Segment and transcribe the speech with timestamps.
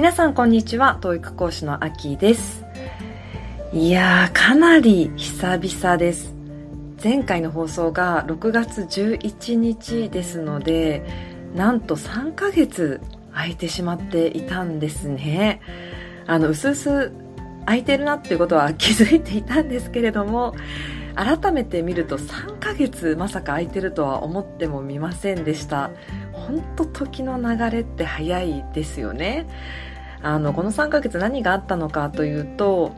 [0.00, 0.98] 皆さんこんにちは。
[1.02, 2.64] 教育講師のあきです。
[3.70, 6.34] いやーかなり久々です。
[7.04, 11.04] 前回の放送が6月11日ですので
[11.54, 13.02] なんと3ヶ月
[13.34, 15.60] 空いてしまっていたんですね。
[16.26, 17.12] あのうすうす
[17.66, 20.54] 空いてるなっていうことは気づいていたんですけれども
[21.14, 25.90] 改めて見ると3ヶ月まさか空いてるとは思ってもみませんでした。
[26.32, 29.46] 本当時の流れって早いですよね。
[30.22, 32.92] あのこの3ヶ月何があったのかというと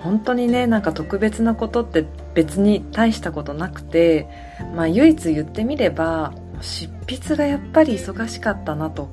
[0.00, 4.28] 本当にねなんか特別なことって別に大したことなくて、
[4.74, 9.10] まあ、唯一言ってみれば執筆がやっぱり忙しかったなと。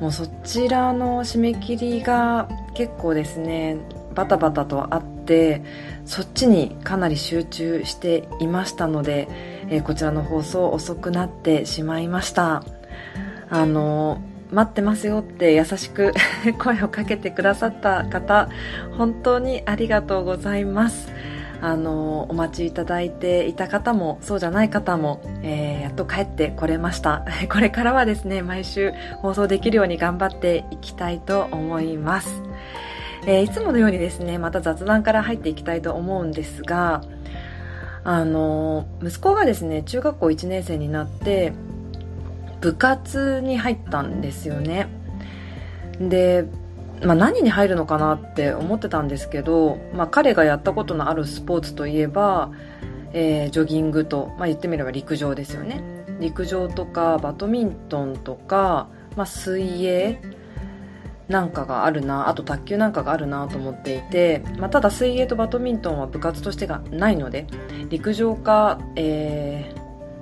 [0.00, 3.78] もうそちらの締め切りが結構ですね
[4.14, 5.62] バタバタとあって
[6.04, 9.28] そっちにかなり集中していましたので、
[9.68, 12.62] えー、こちらの放送遅くなってしまいました。
[13.50, 16.12] あの待ってますよって優しく
[16.58, 18.48] 声をかけてくださった方
[18.96, 21.12] 本当にありがとうございます。
[21.60, 27.24] あのお待ちいただいていた方もそうじゃない方も、えー、やっと帰ってこれました。
[27.50, 32.42] これからはですね毎週放送できるように頑張っていきたいと思います、
[33.26, 37.02] えー、いつものようにですねまた雑談から入っていきたいと思うんですが
[38.04, 41.52] あの息子がですね中学校1年生になって
[42.60, 44.88] 部活に入ったんですよね。
[46.00, 46.46] で、
[47.04, 52.52] まあ、何に入るのかなって思ってたんですけど、まあ、彼がやったことのあるスポーツといえば、
[53.12, 55.82] えー、ジョギングと、まあ、言ってみれば陸上ですよね。
[56.20, 60.20] 陸上とかバドミントンとか、まあ、水泳
[61.28, 67.46] なんかがあるなあと卓球なんかがあるなと思っていて、まあ、ただ水泳とバドミントンは部活としてがないので
[67.90, 69.72] 陸上か、え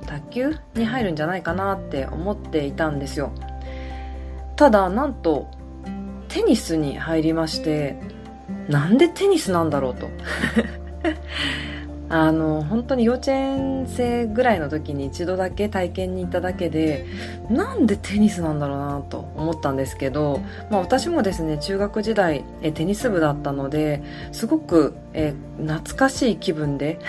[0.06, 3.32] 卓球に入るんじゃないかなって思っていたんですよ。
[4.56, 5.50] ただなんと
[6.28, 7.98] テニスに入りまして
[8.68, 10.08] なんでテニスなんだろうと。
[12.08, 17.04] あの本当に幼稚園生ぐらいの時に一度だけ体験に行っただけで
[17.50, 20.40] なんでテニスなんだろうなと思ったんですけど、
[20.70, 27.00] まあ、私もですね中学時代えテニス部だったのですごくえ懐かしい気分で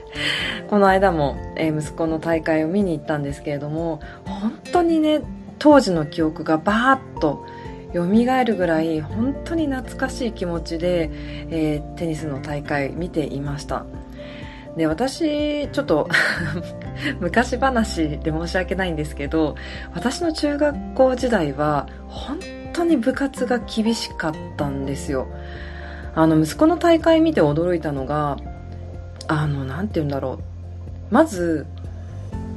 [0.68, 5.22] この間もえ息子の大会を見に行ったんですけれども本当にね
[5.58, 7.46] 当時の記憶がバーッと
[7.94, 8.04] 蘇
[8.44, 11.10] るぐらい本当に懐かしい気持ちで、
[11.50, 13.86] えー、テニスの大会見ていました。
[14.76, 16.08] で私ちょっと
[17.20, 19.56] 昔話で申し訳ないんですけど
[19.94, 22.38] 私の中学校時代は本
[22.72, 25.28] 当に部活が厳しかったんですよ。
[26.14, 28.38] あの息子の大会見て驚いたのが
[29.28, 30.38] あの何て言うんだろ
[31.10, 31.14] う。
[31.14, 31.66] まず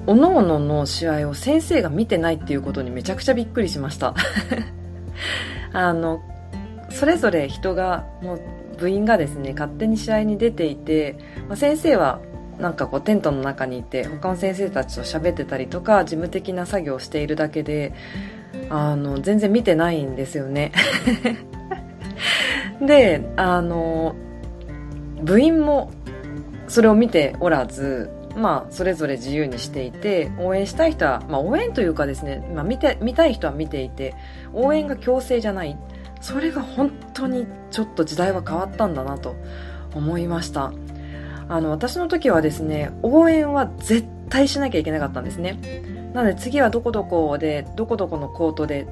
[0.08, 4.14] おのおのの試合を先生が見てないっていうことにめちゃくちゃびっくりしました。
[5.72, 6.22] あの
[6.90, 8.42] それぞれ人がもう
[8.80, 11.18] 部員がですね勝手に試合に出ていて、
[11.48, 12.22] まあ、先生は
[12.60, 17.94] なんかこうテントの中にいて他の先生たちと喋ってたりとか事務的な作業をしているだけで
[18.70, 20.72] あの全然見てないんですよね。
[22.82, 24.16] であの
[25.22, 25.92] 部員も
[26.68, 34.16] それを見ておらずまあ、それぞれ自由にしていて応援したい人は、まあ、応援というかですね、まあ、見て見たい人は見ていて
[34.54, 35.78] 応援が強制じゃない。
[36.22, 39.36] それが本当にちょっと時代は変わったんだなと
[39.94, 40.74] 思いました。
[41.48, 45.60] あの私の時はですね応援は絶対しなきゃいけなかったんですね。
[46.14, 48.88] なので次はどこどこでどこどこのコートで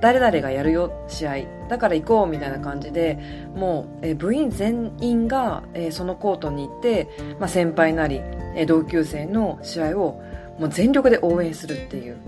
[0.00, 1.36] 誰々がやるよ試合
[1.68, 3.18] だから行こうみたいな感じで
[3.54, 7.08] もう、え部員全員が、えそのコートに行って、
[7.40, 8.20] まあ、先輩なり、
[8.54, 10.22] え同級生の試合を
[10.58, 12.18] もう全力で応援するっていう。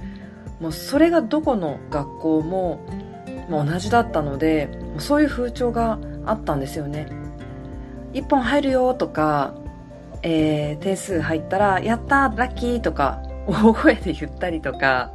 [0.61, 2.81] もうそれがどこの学校も
[3.49, 7.09] も同じだったのでそういう風潮があったんですよね。
[8.13, 9.55] 1本入るよとか、
[10.23, 15.13] えー、点数入ったらやったラッキーとか大声で言ったりとか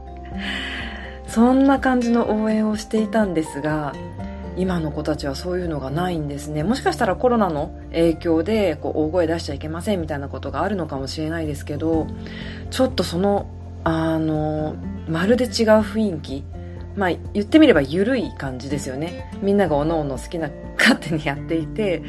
[1.27, 3.93] そんな感じの応援をしていたんですが
[4.55, 6.63] 今の子たちはそういうのがないんですね。
[6.63, 12.05] もしかしたらコロナの影響でこう大声出しちゃいけませんみたいなことがあるのかもしれないですけど
[12.69, 13.47] ちょっとその
[13.83, 14.75] あの
[15.07, 15.49] まるで違う
[15.81, 16.43] 雰囲気
[16.95, 19.29] まあ、言ってみれば緩い感じですよね。
[19.41, 22.03] みんながおのおの好きな勝手にやっていて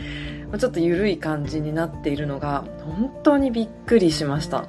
[0.58, 4.66] ちょっと緩い感じになっているのが本当にびっくりしました。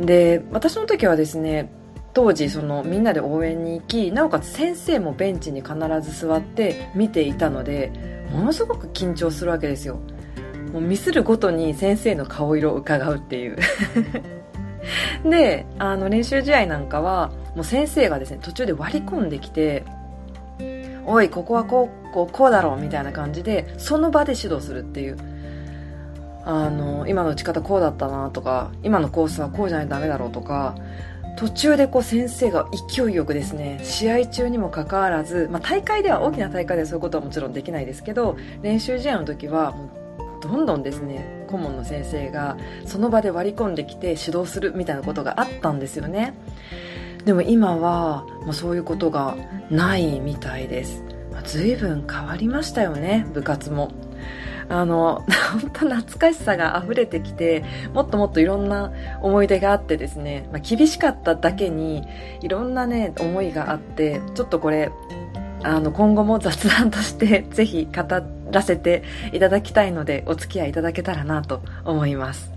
[0.00, 1.70] で私の時はですね
[2.12, 7.92] 当時そのみんなで応援に行きなおかつ先生もベンチに必ず座って見ていたので
[8.32, 9.98] ものすごく緊張するわけですよ。
[10.72, 13.56] もうミスるごとに先生の顔色を伺うっていう。
[15.28, 19.84] であの練習試合なんかはもう先生がですね途中で割り込んできて
[21.06, 25.16] おいここはこうこうこうだろうみたいな感じでその場で指導するっていう。
[26.48, 30.76] あの今の打ち方こうだったなとか今のコースはこうじゃないとダメだろうとか
[31.36, 42.56] 途中でこう先生が勢いよくですね試合中にもかかわらず、まあ、大会では大きな大会ではそういうことはもちろんできないですけど練習試合の時はもうどんどんですね顧問の先生が
[42.86, 46.34] その場で割り込んできて指導するみたいなことがあったんですよね。
[47.26, 49.36] でも今は、まあ、そういうことが
[49.68, 51.02] ないみたいです、
[51.44, 53.90] 随分変わりましたよね部活も。
[54.68, 57.64] あの本当懐かしさが溢れてきて
[57.94, 58.92] もっともっといろんな
[59.22, 62.02] 思い出があってですね、まあ、厳しかっただけに
[62.40, 64.90] いろんなね思いがあってちょっとこれ
[65.62, 68.02] あの今後も雑談として ぜひ語
[68.50, 72.52] らせていただきたいのでお付き合いいただけたらなと思います。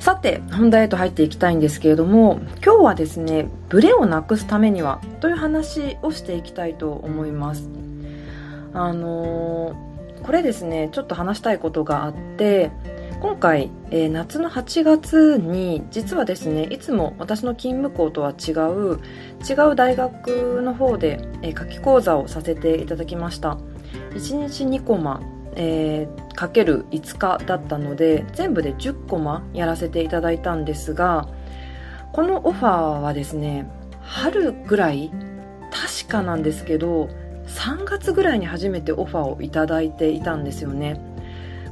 [0.00, 7.68] さて本題へと入っていきたいんですけれども今日はですねブレをなくすためにはという話をしていきたいと思います。
[8.72, 12.70] あのー、これですねちょっと話したいことがあって
[13.20, 19.00] 今回、えー、夏の8月に実はですねいつも私の勤務校とは違う
[19.46, 23.58] 違う大学の方で、えー、夏季講座をさせていただきました。
[24.12, 25.20] 1日2コマ
[25.56, 31.28] えー、かける5日だったので全部で10コマやらせていただいたんですが
[32.12, 33.70] このオファーはですね
[34.02, 35.10] 春ぐらい
[35.70, 37.08] 確かなんですけど
[37.46, 41.00] 3月ぐらいに初めてオファーをいただいていたんですよね。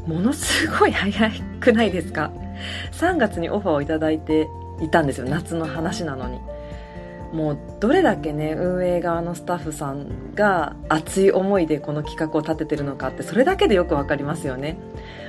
[0.06, 1.30] ものすごい早
[1.60, 2.32] くないですか
[2.92, 4.48] ？3月にオファーをいただいて
[4.80, 5.26] いたんですよ。
[5.28, 6.40] 夏の話なのに。
[7.32, 14.78] もうどれだけね運営側のスタッフさんが熱い思いでこの企画を立ててるのかってそれだけでよくわかりますよね。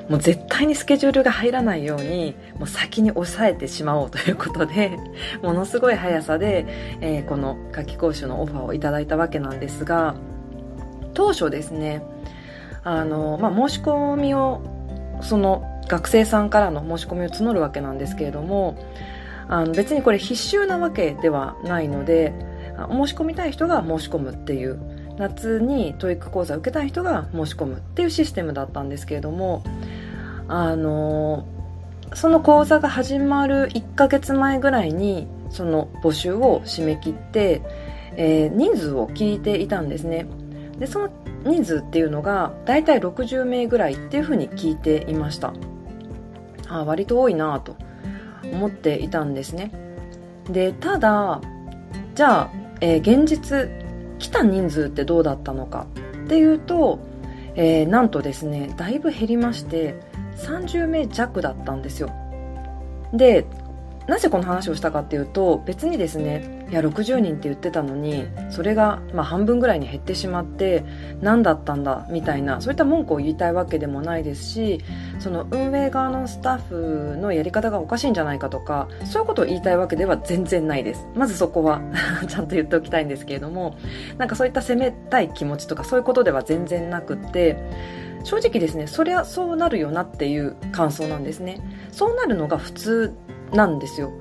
[0.08, 4.98] もう絶対にスケジュールが入らないようにもう先に抑えてしまおうということで
[5.44, 6.66] ものすごい速さで、
[7.00, 10.16] えー、この夏季講習のオファーをいただいたわけなんですが
[11.14, 12.02] 当初ですね
[12.84, 14.62] あの、まあ、申し込みを
[15.22, 18.78] その学生さんからの申し込みを募るわけなんですけれども
[19.50, 22.34] あの別にこれ必修なわけではないので
[22.90, 24.80] 申し込みたい人が申し込むっていう
[25.18, 29.64] 夏に TOEIC 講座を受けたい人が申し込むっていうシステムだったんですけれども
[30.48, 31.46] あの
[32.14, 37.62] その講座が始まる1ヶ月前ぐらいにその募集を締め切って、
[38.16, 40.28] えー、人数を聞いていたんですね。
[40.78, 41.10] でその
[41.44, 45.54] 人数っていうのが大体60名ぐらいっていうふうに聞いていました。
[46.68, 47.76] あ割と多いなと。
[48.52, 49.72] 思っていたんですね。
[50.50, 51.42] でただ
[52.16, 52.52] じゃあ、
[52.82, 53.70] えー、現実
[54.18, 55.88] 来た人数ってどうだったのか
[56.26, 57.00] っていうと、
[57.56, 59.96] えー、なんとですねだいぶ減りまして
[60.38, 62.12] 30名弱だったんですよ。
[63.14, 63.46] で
[64.10, 70.84] なぜこの話をしたかっていうと別にですねいや60人って言ってたのにそれがまあ半分ぐらいに減ってしまって
[71.22, 74.82] 何だったんだみたいなそういった文句を言いたいわけでもないですし
[75.20, 81.08] その運営側のスタッフのやり方がおかしいんじゃないかとかそういうことを言いたいわけでは全然ないです。
[81.16, 81.82] まずそこは
[82.28, 83.76] ちゃんと言っておきたいんですけれども
[84.18, 87.58] なんかそういった責めたい気持ちとかそういうことでは全然なくって
[88.24, 91.60] 正直ですねそりゃそうなるよなっていう感想なんですね。
[91.92, 93.14] そうなるのが普通
[93.54, 94.12] なんですよ。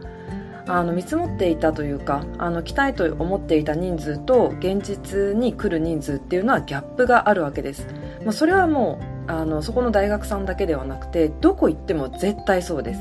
[0.69, 7.87] あの見積もっていたというかあの来たいと思っていた人数と現実に来る人数っていうのはギャップがあるわけです、
[8.23, 13.01] まあ、それはもうあのそこの大学さんだけではなくてどこ行っても絶対そうです、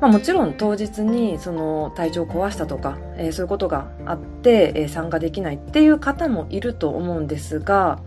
[0.00, 8.00] まあ、もちろん当日にその体調を壊したとか、えー、そういうことがあって、えー、参加できないっていう方もいると思うんですが、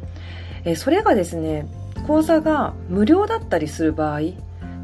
[0.66, 1.68] えー、それがですね
[2.08, 4.22] 講座が無料だったりする場合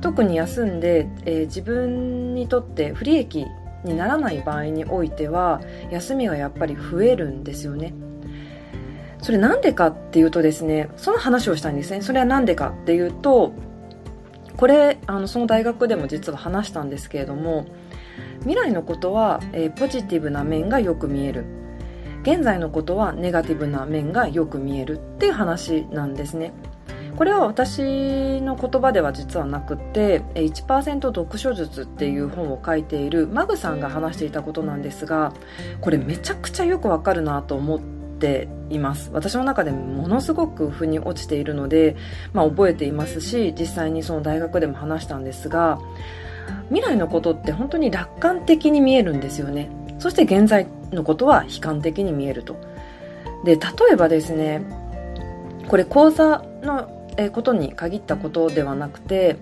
[0.04, 3.48] 特に休んで、えー、自分にとって不利益
[3.86, 7.94] にならない場合においては休みがやっぱり増えるんですよね。
[9.22, 12.02] それなんでかっていうとですねその話をしたいんですね。
[12.02, 13.54] それはなんでかっていうと
[14.58, 17.66] これあのその大学でも実は話したんですけれども
[18.42, 21.46] 未来のことは、えー、ポジティブな面がよく見える。
[22.24, 26.52] 現在のことはネガティブな面がよく見えるっていう話なんですね。
[27.18, 35.34] これは私の言葉では実はなくて1%読書術っていう本を書いているマグさんが話していたことなんですが
[35.82, 39.10] これめちゃくちゃよくわかるなと思っています。
[39.14, 41.96] 私の中でものすごく腑に落ちているので、
[42.32, 45.80] まあ、覚えていますし実際にその大学でも話したんですが
[46.70, 49.70] 未来のことって本当に楽観的に見えるんですよね。
[50.00, 52.56] そして現在のことは悲観的に見えると。
[53.46, 54.64] で例えばですね
[55.68, 59.38] これ講座のことに限ったことではなくて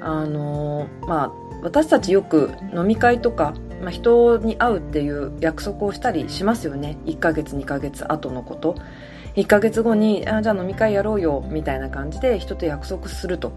[0.00, 1.32] あのまあ
[1.62, 6.96] 私たちよく飲み会とかまあ、人に会うっていう約束をしたりしますよね。
[7.04, 8.74] 1ヶ月2ヶ月後のこと。
[9.34, 13.52] 1ヶ月後にあじゃあ飲み会やろうよみたいな感じで人と約束すると。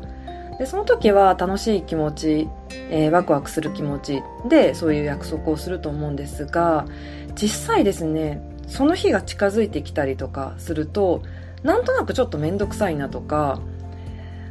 [0.57, 2.49] でその時は楽しい気持ち、
[2.89, 6.85] えー、ワクワクする気持ちでそういう約束をすると思うんですが
[7.33, 11.23] 実際ですねその日が近づいてきたりとかすると
[11.63, 13.59] なんとなくちょっと面倒くさいなとか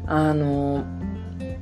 [0.07, 0.85] あの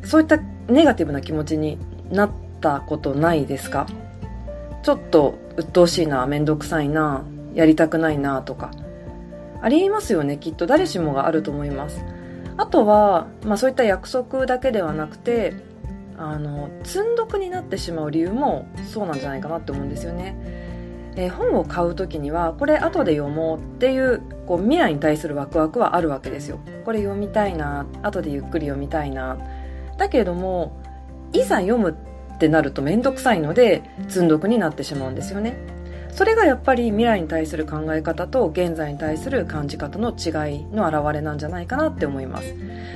[0.05, 0.39] そういった
[0.69, 1.79] ネガティブな気持ちに
[2.11, 3.87] なったことないですか？
[4.83, 7.25] ちょっと鬱陶しいな面倒くさいな
[7.55, 8.71] やりたくないなとか。
[9.63, 10.67] ありますよねきっと。
[10.67, 12.05] 誰しもがあると思います。
[12.59, 15.55] あとは、まあ、そういった約束だけではなくて
[16.19, 20.37] あの積んどくになってしまう理由もそうなんじゃないかなって思うんですよね、
[21.17, 26.59] えー、本を買う時にはこれ後で読もうっていうこう未来に対するワクワクはあるわけですよ。
[26.85, 29.39] これ読みたいな後でゆっくり読みたいな。
[29.99, 30.79] だけれども
[31.33, 31.97] いざ読む
[32.35, 35.57] ってなると面倒くさいので積んどくになってしまうんですよね。
[36.13, 42.55] それがやっぱり未来に対する考え方と現在に対する感じ方の違いの表れなんじゃないかなって思います。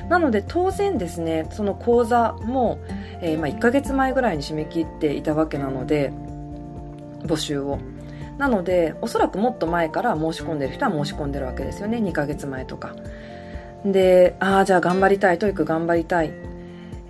[0.09, 2.79] なので当然ですねその講座も、
[3.21, 6.11] えー、まあ1ヶ月前ぐらいに締め切っていたわけなので
[7.23, 7.79] 募集を。
[8.37, 11.97] なのでおそらくもっと前から申し込んでる人は申し込んでるわけですよね。
[11.97, 12.95] 2ヶ月前とか。
[13.85, 16.31] でああじゃあ頑張りたい TOEIC 頑張りたい、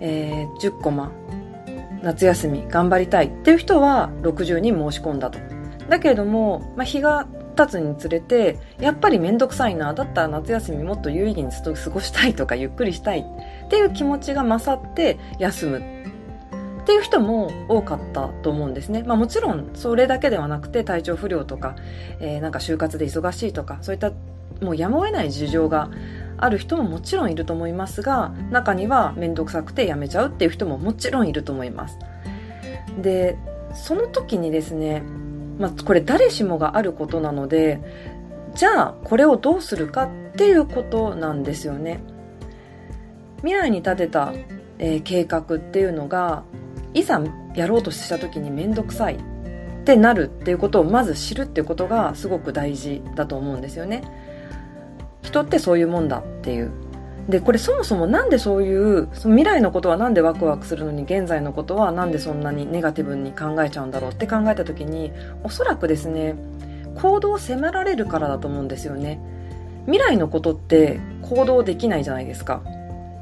[0.00, 1.12] えー、10コマ。
[2.02, 3.26] 夏休み頑張りたい。
[3.26, 5.38] っていう人は60人申し込んだと。
[5.88, 7.26] だけれども、まあ、日が
[7.56, 16.01] 経つにつれてやっぱり面倒くさいなだったら夏休みもっと有意義に過ごしたいとかゆっくりしたいっていう気持ちが勝って休む。
[16.82, 21.76] っていう人も多かったと思うんですね、まあ、もちろんそれだけではなくて体調不良とか、
[22.20, 24.12] えー、なんか就活で忙しいとかそういった
[24.60, 25.90] もうやむを得ない事情が
[26.38, 31.98] ある人ももちろんいると思いますが中には面倒くさくてやめちゃうっていう人ももちろんいると思います。
[33.00, 33.38] で
[33.74, 35.02] その時にですね
[35.58, 37.80] まあ、これ誰しもがあることなので
[38.54, 42.00] じゃあこれをどうするかっていうことなんですよね。
[43.38, 44.32] 未来に立てた、
[44.78, 46.44] えー、計画っていうのが
[46.94, 47.20] いざ
[47.54, 49.16] やろうとした時に面倒くさい。
[49.16, 54.02] ってなるっていうことをまず知るっていうことがすごく大事だと思うんですよね。
[55.22, 56.70] 人ってそういうもんだっていう。
[57.28, 65.12] でこれそもそもなんでそういうその未来のことはなんでワクワクするのに現在のことはなんでそんなにネガティブに考えちゃうんだろうって考えた時に
[65.44, 66.34] おそらくですね
[66.96, 69.20] 行動を迫られるからだと思うんですよね。
[69.86, 72.62] 未来のことって行動できないじゃないですか。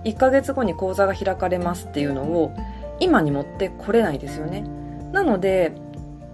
[0.04, 2.52] 1ヶ月後に講座が開かれますっていうのを
[3.00, 4.64] 今に持ってこれないですよね。
[5.12, 5.72] なので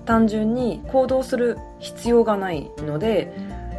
[0.05, 3.33] 単純に行動する必要がないので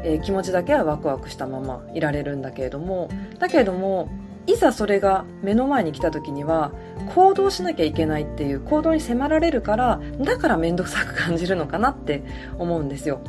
[0.04, 4.10] えー、気持ちだけはワクワクしたままいられるんだけれどもだけれども
[4.46, 6.72] いざそれが目の前に来た時には
[7.14, 12.24] 行動しなきゃいけないっていう行動に迫られるからだから面倒くさく感じるのかなって
[12.58, 13.20] 思うんですよ。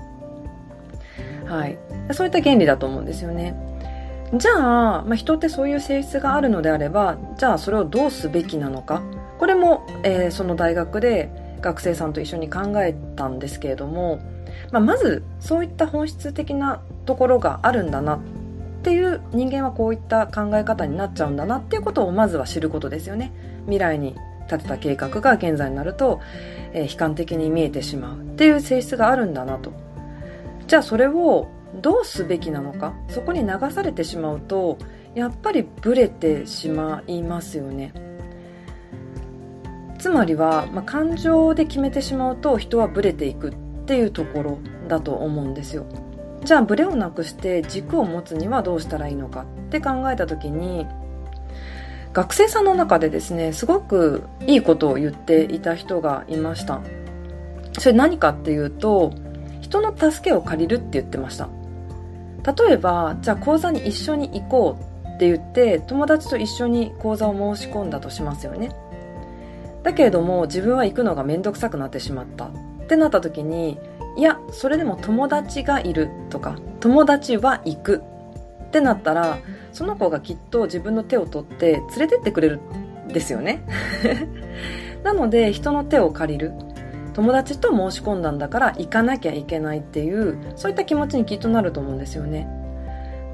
[1.44, 1.78] はい。
[2.12, 3.56] そういった原理だと思うんですよね。
[4.34, 4.52] じゃ
[4.98, 9.02] あ、まあ、人ってそういう性質があるのであればじゃあそれをどうすべきなのか。
[9.38, 11.30] これも、えー、その大学で
[11.60, 14.20] 学生さんと一緒に考えたんですけれども
[14.70, 18.20] まあ、まずそういった本質的なところがあるんだなっ
[18.82, 23.32] ていう人間はこういった考え方になっちゃうんだなっていうことをまずは知ることですよね。
[23.64, 24.14] 未来に
[24.50, 26.20] 立てた計画が現在になると、
[26.72, 29.72] えー、悲観的に見えてしまうっていう性質があるんだなと。
[30.66, 31.48] じゃあそれを
[31.82, 34.78] どうすべきなのかそこに流されてしまうと
[35.14, 37.92] やっぱりブレてしまいますよね。
[39.98, 43.54] つまりは、まあ、感情で決めてしまうと人はブレていくっ
[43.86, 45.84] ていうところだと思うんですよ。
[46.44, 50.86] じゃあブレをなくして軸を持つにはどうしたらいいのかって考えた時に
[52.12, 56.80] 学生さんの中でですねすごくいいことを言っていた人がいました。
[57.78, 59.12] それ何かっていうと
[59.60, 61.48] 人の助けを借りるって言ってました。
[62.66, 68.70] 例えばじゃあ講座に一緒に行こうって言って友達と一緒に講座を申し込んだとしますよね。
[69.82, 72.46] だけれども自分は行くのが面倒くさくなってしまった。
[72.46, 72.50] っ
[72.88, 73.78] てなった時に
[74.16, 78.02] いやそれでも友達がいるとか友達は行く。
[78.68, 79.38] ってなったら
[79.72, 82.60] その子がきっと自分の手を取って連れてってくれる
[83.06, 83.62] んですよね。
[85.02, 86.52] なので人の手を借りる。
[87.14, 92.46] 友達と申し込んだんだから行かなきゃいけないっていうそういった気持ちにきっとなると思うんですよね。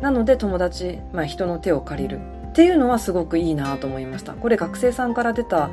[0.00, 2.20] なので友達、まあ、人の手を借りる。
[2.54, 4.32] っていうのはすごくいいなと思いました。
[4.32, 5.72] これ学生さんから出た、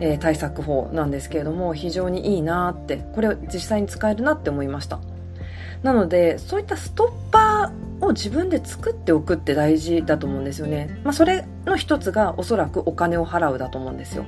[0.00, 4.98] えー、対策法なんですけれども非常にいいなってこれ実際に使えるなって思いました。
[5.82, 14.24] なのでそういったストッパーを自分で作っておくって大事だと思うんですよね、まあ、それの一つがおそらくお金を払うだと思うんですよ。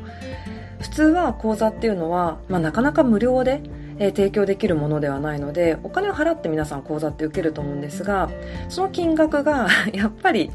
[0.81, 3.63] 普通は講座っていうのは、まあ、なかなか無料で、
[3.99, 8.29] え、提供できるものではないのでお金を払って皆さん講座って受けると思うんですが
[8.69, 10.51] その金額がやっぱり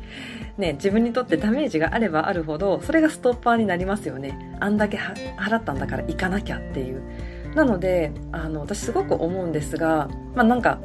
[0.59, 4.57] ね、自分にとってダメージがあればあるほどそれがストッパーになりますよね。
[4.59, 7.01] あんだけ払ったんだから行かなきゃっていう。
[7.55, 10.79] なのであの私すごく思うんですが、まあ、なんか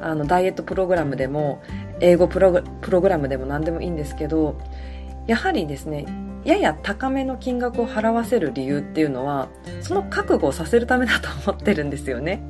[0.00, 1.62] あのダイエットプログラムでも
[2.00, 4.58] 英語プログラムでも何でもいいんですけど
[5.26, 6.06] やはりですね
[6.44, 9.48] やや高めの金額を払わせる理由っていうのは
[9.80, 12.40] その覚悟をさせるためだと思ってるんですよね。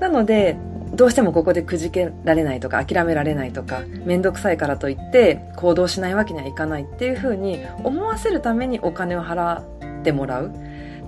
[0.00, 0.56] なので
[0.94, 10.52] どうしてもここでくじけられないとか諦められないとか面倒くさいからといって行動しないわけにはいかないっていうふうに思わせるためにお金を払ってもらう。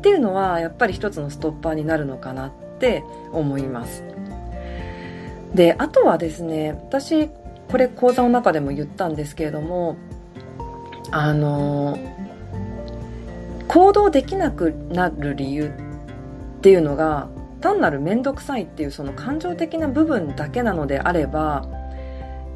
[0.01, 4.03] っていうのはやっぱり一つのストッパーになるのかなって思います。
[5.55, 7.29] であとはですね私
[7.69, 9.97] これ講座の中でも言ったんですけれども
[11.11, 11.99] あの
[13.69, 17.29] 行動できなくなる理由っていうのが
[17.61, 21.69] 単なる面倒くさいっていうその感情的な部分だけなのであれば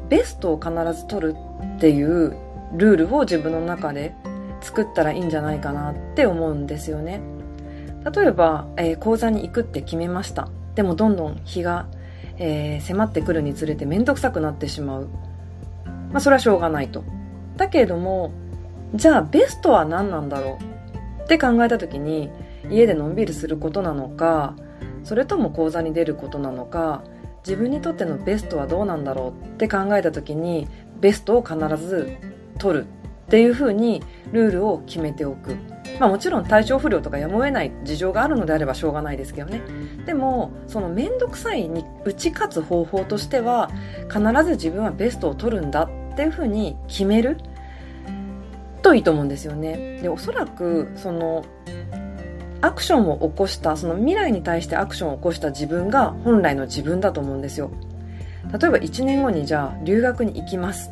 [0.09, 1.35] ベストを必ず取る
[1.77, 2.35] っていう
[2.73, 4.15] ルールを自分の中で
[4.61, 7.21] 作ったらいいんじゃないかなって思うんですよね。
[8.13, 10.49] 例えば、えー、講座に行くって決めました。
[10.75, 11.87] でもどんどん日が、
[12.37, 15.07] えー、迫ってくるにつれて面倒くさくなってしまう。
[16.11, 17.03] まあそれはしょうがないと。
[17.57, 18.31] だけれども
[18.93, 20.59] じゃあベストは何なんだろ
[21.19, 22.29] うって考えた時に
[22.69, 24.55] 家でのんびりすることなのか
[25.05, 27.03] それとも講座に出ることなのか
[27.45, 30.67] 自分にとってのベストはどうなんだろうって考えた時に
[30.99, 32.17] ベストを必ず
[32.57, 35.55] 取るっていうふうにルールを決めておく、
[35.99, 39.61] まあ、もちろん体調不良とかやむを得ない事情があるのであればしょうがないですけどね。
[40.05, 43.71] でもその面倒くさいに打ち勝つ方法としては
[44.09, 47.37] 必ず自分はベストを取るんだっていうふうに決める
[48.81, 49.99] といいと思うんですよね。
[50.01, 51.43] でおそらくその
[52.65, 57.69] アクションを起こしたその未来に対してアクションを起こした自分が本来の自分だと思うんですよ。
[58.59, 60.91] 例えば1年後にじゃあ留学に行きます。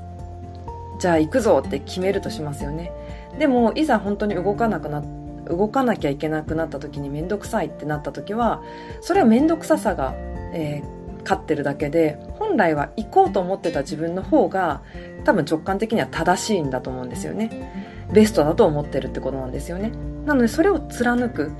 [0.99, 2.91] じゃあ行くぞって決めるとしますよね。
[3.39, 5.03] でもいざ本当に動かなくな
[5.45, 8.61] 動かなきゃいけなくなった時に面倒くさいってなった時は
[9.01, 10.13] それは面倒くささが、
[10.53, 14.81] えー、勝ってるだけで本来は行こうと思ってた自分の方が
[15.25, 18.02] 多分直感的には正しいんだと思うんですよね。
[18.13, 19.91] ベストだと思ってるってことなんですよね。
[20.25, 21.51] なのでそれを貫く。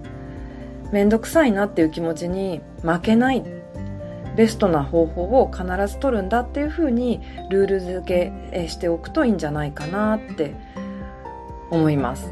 [0.91, 3.43] 面倒くさいなっていう気持ちに負けない。
[4.35, 10.55] ベストな方法を必ず取るんだっていうふうにルール付けしておくといいんじゃないかなって
[11.69, 12.31] 思います。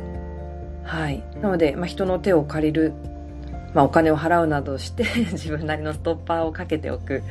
[0.83, 1.23] はい。
[1.41, 2.93] なので、まあ、人の手を借りる、
[3.73, 5.03] まあ、お金を払うなどして
[5.33, 7.23] 自分なりのストッパーをかけておく。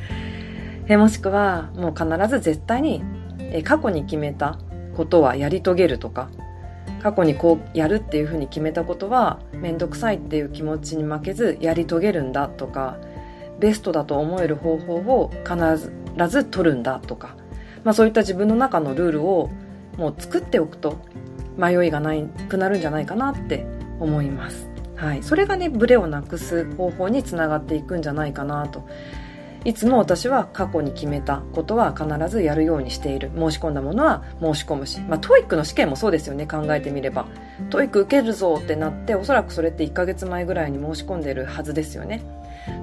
[0.87, 3.03] えもしくはもう必ず絶対に
[3.39, 4.57] え過去に決めた
[4.95, 6.29] ことはやり遂げるとか
[7.01, 12.97] 過去にこうやるっていうふうに決めたことは面倒くさいっていう気持ちに負けずやり遂げるんだとか
[13.59, 17.35] ベストだと思える方法を必ず取るんだとか、
[17.83, 19.49] まあ、そういった自分の中のルールを
[19.97, 20.99] もう作っておくと
[21.57, 23.65] 迷いがないくなるんじゃないかなって
[23.99, 24.69] 思います。
[24.95, 28.87] はい、それがねブレをなくす方法につながっていくんじゃないかなと
[29.63, 33.29] いつも私は過去に決めたことは必ずやるようにしている。
[33.35, 34.99] 申し込んだものは申し込むし。
[35.01, 37.27] まあ、 TOEIC の試験もそうですよね、考えてみれば。
[37.69, 42.23] TOEIC 受けるぞってなって、おそらくそれって1ヶ月前ぐらいに申し込んでるはずですよね。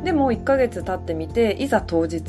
[0.04, 2.22] でも1ヶ月経ってみて、いざ当日、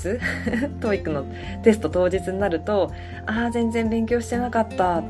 [0.81, 1.25] TOEIC の
[1.61, 2.91] テスト当日になると、
[3.27, 5.03] ああ、全然勉強してなかった。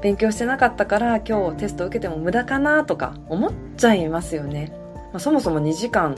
[0.00, 4.72] 勉強してなかったから今日テスト受けても無駄かなとか思っちゃいますよね。
[5.12, 6.16] まあ、そもそも2時間、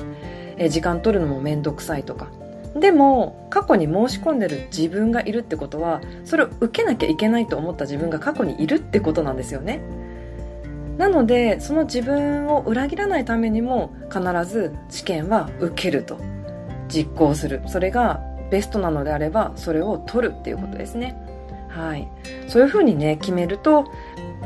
[0.57, 2.29] え時間取るのもめんどくさいとか
[2.75, 9.81] でも過去に申し込んでる自分がいるってことはそれを受けなきゃいけないと思った自分が過去にいるってことなんですよね。
[10.99, 16.19] なのでその自分を裏切らないためにも必ず試験は受けると。
[16.89, 17.63] 実行する。
[17.67, 21.17] それがベストなのであればそれを取るっていうことですね。
[21.69, 22.09] はい。
[22.47, 23.91] そういうふうにね決めると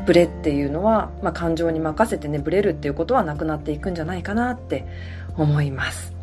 [0.05, 4.85] ブレっていうのは、まあ、感情に任せてねブレるっていうことはなくなっていくんじゃないかなって
[5.37, 6.18] 思います。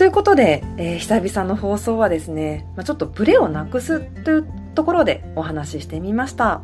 [0.00, 6.62] ということで、えー、久々の放送はですね、まあ、ちょっとブレをなくすというところでお話ししてみました。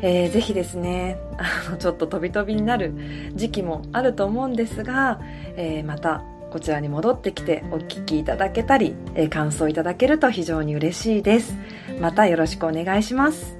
[0.00, 2.94] えー、ぜひですね、あの、ちょっと飛び飛びになる
[3.34, 5.20] 時期もあると思うんですが、
[5.56, 11.54] えー、またこちらに戻ってきてお聞きいただけたり、えー、感想いただけると非常に嬉しいです。
[12.00, 13.58] またよろしくお願いします。